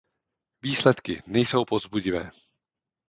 Výsledky 0.61 1.21
nejsou 1.27 1.65
povzbudivé. 1.65 2.31